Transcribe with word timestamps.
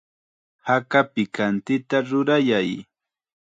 Haka 0.67 0.99
pikantita 1.13 1.97
rurayay. 2.09 2.71